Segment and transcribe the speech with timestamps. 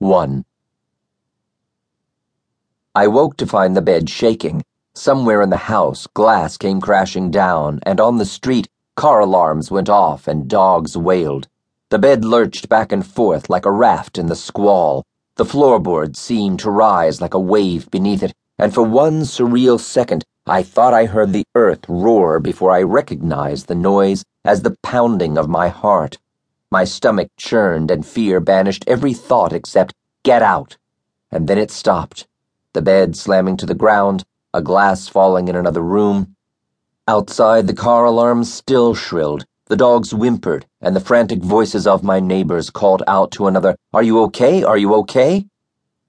[0.00, 0.44] 1.
[2.94, 4.62] I woke to find the bed shaking.
[4.94, 9.88] Somewhere in the house, glass came crashing down, and on the street, car alarms went
[9.88, 11.48] off and dogs wailed.
[11.90, 15.04] The bed lurched back and forth like a raft in the squall.
[15.36, 20.24] The floorboards seemed to rise like a wave beneath it, and for one surreal second,
[20.46, 25.38] I thought I heard the earth roar before I recognized the noise as the pounding
[25.38, 26.18] of my heart.
[26.74, 29.94] My stomach churned, and fear banished every thought except,
[30.24, 30.76] get out.
[31.30, 32.26] And then it stopped.
[32.72, 36.34] The bed slamming to the ground, a glass falling in another room.
[37.06, 42.18] Outside, the car alarm still shrilled, the dogs whimpered, and the frantic voices of my
[42.18, 44.64] neighbors called out to another, Are you okay?
[44.64, 45.46] Are you okay?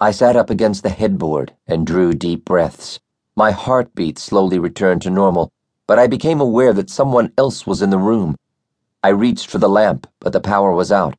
[0.00, 2.98] I sat up against the headboard and drew deep breaths.
[3.36, 5.52] My heartbeat slowly returned to normal,
[5.86, 8.36] but I became aware that someone else was in the room.
[9.02, 11.16] I reached for the lamp, but the power was out.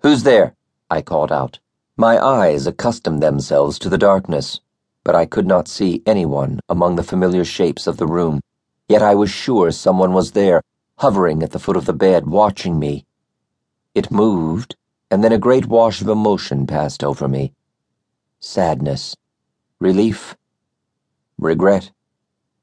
[0.00, 0.54] Who's there?
[0.90, 1.58] I called out.
[1.96, 4.60] My eyes accustomed themselves to the darkness,
[5.04, 8.40] but I could not see anyone among the familiar shapes of the room.
[8.88, 10.62] Yet I was sure someone was there,
[10.98, 13.06] hovering at the foot of the bed, watching me.
[13.94, 14.76] It moved,
[15.10, 17.52] and then a great wash of emotion passed over me
[18.40, 19.14] sadness,
[19.78, 20.36] relief,
[21.38, 21.92] regret.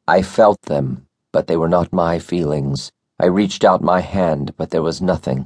[0.07, 2.91] I felt them, but they were not my feelings.
[3.21, 5.45] I reached out my hand, but there was nothing.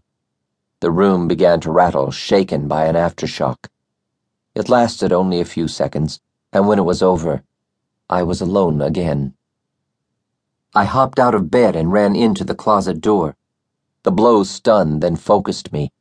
[0.80, 3.68] The room began to rattle, shaken by an aftershock.
[4.54, 6.20] It lasted only a few seconds,
[6.52, 7.44] and when it was over,
[8.08, 9.34] I was alone again.
[10.76, 13.36] I hopped out of bed and ran into the closet door.
[14.04, 15.92] The blow stunned, then focused me.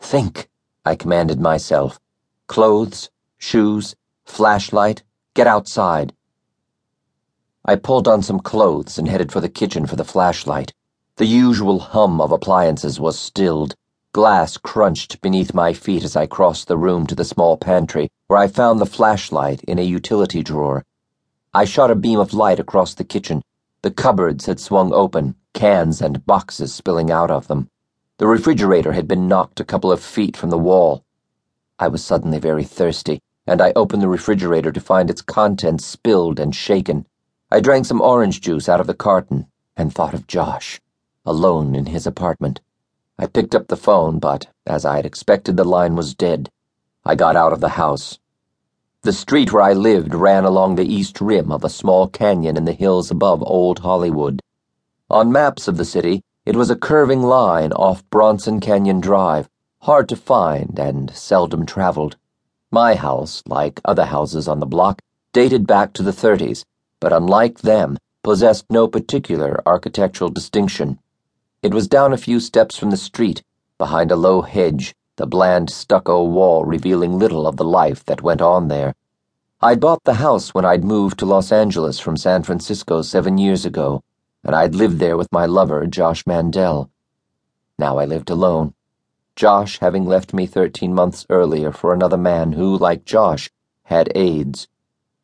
[0.00, 0.50] Think,
[0.84, 2.00] I commanded myself.
[2.48, 6.14] Clothes, shoes, flashlight, get outside.
[7.64, 10.72] I pulled on some clothes and headed for the kitchen for the flashlight.
[11.16, 13.74] The usual hum of appliances was stilled.
[14.12, 18.38] Glass crunched beneath my feet as I crossed the room to the small pantry, where
[18.38, 20.84] I found the flashlight in a utility drawer.
[21.52, 23.42] I shot a beam of light across the kitchen.
[23.82, 27.68] The cupboards had swung open, cans and boxes spilling out of them.
[28.18, 31.04] The refrigerator had been knocked a couple of feet from the wall.
[31.78, 36.38] I was suddenly very thirsty and I opened the refrigerator to find its contents spilled
[36.38, 37.06] and shaken.
[37.50, 40.80] I drank some orange juice out of the carton and thought of Josh,
[41.24, 42.60] alone in his apartment.
[43.18, 46.50] I picked up the phone, but, as I had expected, the line was dead.
[47.04, 48.18] I got out of the house.
[49.02, 52.64] The street where I lived ran along the east rim of a small canyon in
[52.64, 54.40] the hills above Old Hollywood.
[55.10, 59.48] On maps of the city, it was a curving line off Bronson Canyon Drive,
[59.82, 62.16] hard to find and seldom traveled.
[62.70, 65.02] My house, like other houses on the block,
[65.32, 66.64] dated back to the 30s,
[67.00, 70.98] but unlike them, possessed no particular architectural distinction.
[71.62, 73.44] It was down a few steps from the street,
[73.78, 78.42] behind a low hedge, the bland stucco wall revealing little of the life that went
[78.42, 78.96] on there.
[79.60, 83.64] I'd bought the house when I'd moved to Los Angeles from San Francisco seven years
[83.64, 84.02] ago,
[84.42, 86.90] and I'd lived there with my lover, Josh Mandel.
[87.78, 88.74] Now I lived alone.
[89.36, 93.50] Josh having left me 13 months earlier for another man who, like Josh,
[93.84, 94.66] had AIDS.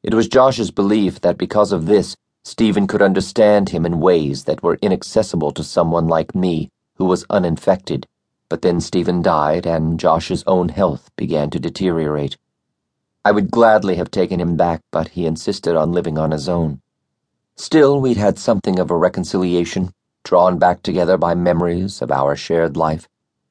[0.05, 2.16] It was Josh's belief that because of this,
[2.49, 7.27] Stephen could understand him in ways that were inaccessible to someone like me who was
[7.29, 8.07] uninfected.
[8.49, 12.39] But then Stephen died, and Josh's own health began to deteriorate.
[13.23, 16.81] I would gladly have taken him back, but he insisted on living on his own.
[17.55, 19.93] Still, we'd had something of a reconciliation,
[20.25, 23.07] drawn back together by memories of our shared life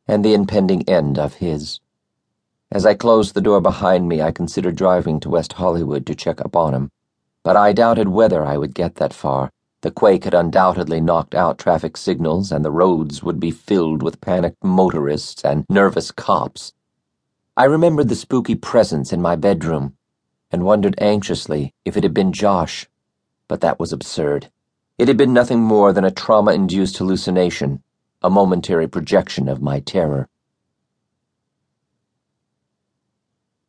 [0.08, 1.80] and the impending end of his.
[2.72, 6.42] As I closed the door behind me, I considered driving to West Hollywood to check
[6.42, 6.90] up on him,
[7.44, 9.52] but I doubted whether I would get that far.
[9.82, 14.22] The quake had undoubtedly knocked out traffic signals, and the roads would be filled with
[14.22, 16.74] panicked motorists and nervous cops.
[17.56, 19.96] I remembered the spooky presence in my bedroom
[20.52, 22.88] and wondered anxiously if it had been Josh,
[23.48, 24.50] but that was absurd.
[24.98, 27.84] It had been nothing more than a trauma induced hallucination
[28.24, 30.28] a momentary projection of my terror.